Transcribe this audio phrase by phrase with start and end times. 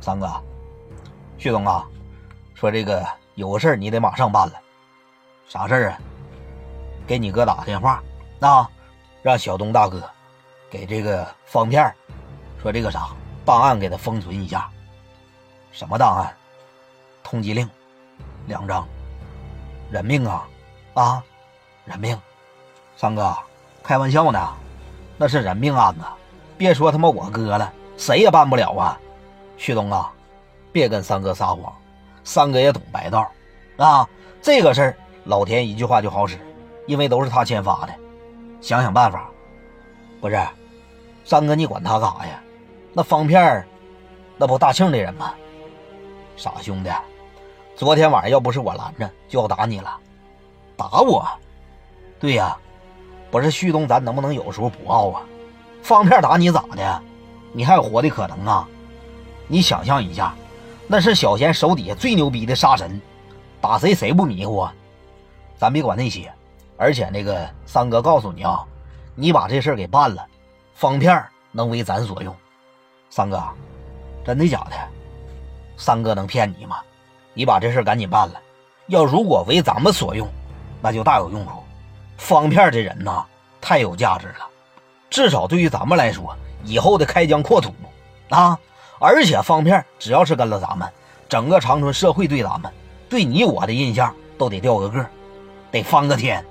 [0.00, 0.30] 三哥，
[1.36, 1.86] 旭东啊，
[2.54, 3.04] 说这个
[3.34, 4.54] 有个事儿你得马上办了，
[5.48, 5.98] 啥事儿啊？
[7.06, 8.02] 给你哥打个电话，
[8.40, 8.68] 啊，
[9.22, 10.02] 让小东大哥
[10.70, 11.94] 给这个方片
[12.62, 13.08] 说这个啥
[13.44, 14.68] 档案给他封存一下。
[15.72, 16.34] 什么档案？
[17.22, 17.68] 通缉令，
[18.46, 18.86] 两张。
[19.90, 20.48] 人命啊，
[20.94, 21.22] 啊，
[21.84, 22.20] 人命！
[22.96, 23.36] 三哥，
[23.82, 24.54] 开玩笑呢，
[25.16, 26.00] 那是人命案子，
[26.56, 29.00] 别说他妈我哥了，谁也办不了啊！
[29.58, 30.10] 旭东啊，
[30.72, 31.70] 别跟三哥撒谎，
[32.24, 33.30] 三哥也懂白道
[33.76, 34.08] 啊。
[34.40, 36.38] 这个事儿，老田一句话就好使，
[36.86, 37.92] 因为都是他签发的，
[38.60, 39.28] 想想办法。
[40.20, 40.40] 不是，
[41.24, 42.40] 三哥你管他干啥呀？
[42.92, 43.66] 那方片
[44.36, 45.34] 那不大庆的人吗？
[46.36, 46.90] 傻兄弟。
[47.74, 49.98] 昨天晚上要不是我拦着，就要打你了。
[50.76, 51.26] 打我？
[52.20, 52.56] 对呀，
[53.30, 55.22] 不是旭东，咱能不能有时候不傲啊？
[55.82, 57.02] 方片打你咋的？
[57.52, 58.68] 你还有活的可能啊？
[59.48, 60.34] 你想象一下，
[60.86, 63.00] 那是小贤手底下最牛逼的杀神，
[63.60, 64.74] 打谁谁不迷糊啊？
[65.56, 66.32] 咱别管那些，
[66.76, 68.64] 而且那个三哥告诉你啊，
[69.14, 70.24] 你把这事给办了，
[70.74, 72.34] 方片能为咱所用。
[73.10, 73.42] 三哥，
[74.24, 74.76] 真的假的？
[75.76, 76.76] 三哥能骗你吗？
[77.32, 78.40] 你把这事赶紧办了，
[78.88, 80.28] 要如果为咱们所用，
[80.82, 81.52] 那就大有用处。
[82.18, 83.24] 方片这人呐，
[83.60, 84.46] 太有价值了，
[85.08, 87.72] 至少对于咱们来说，以后的开疆扩土
[88.28, 88.58] 啊！
[88.98, 90.88] 而且方片只要是跟了咱们，
[91.28, 92.72] 整个长春社会对咱们，
[93.08, 95.06] 对你我的印象都得掉个个，
[95.70, 96.44] 得翻个天。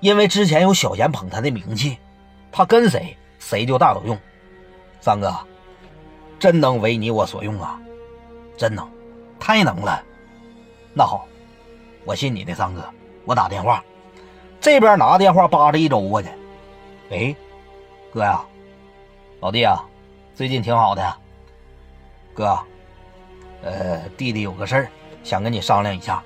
[0.00, 1.98] 因为之前有小贤捧他的名气，
[2.50, 4.18] 他跟谁谁就大有用。
[5.00, 5.32] 三哥，
[6.38, 7.78] 真能为你我所用啊！
[8.56, 8.88] 真能，
[9.38, 10.02] 太能了。
[10.94, 11.26] 那好，
[12.04, 12.82] 我信你的三哥。
[13.24, 13.84] 我打电话，
[14.60, 16.28] 这边拿电话扒着一周过去。
[17.10, 17.36] 喂，
[18.12, 18.44] 哥呀，
[19.40, 19.84] 老弟啊，
[20.34, 21.16] 最近挺好的。
[22.34, 22.58] 哥，
[23.62, 24.88] 呃，弟弟有个事儿
[25.22, 26.22] 想跟你商量一下。